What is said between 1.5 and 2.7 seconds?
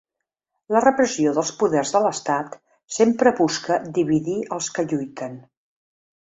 poders de l’estat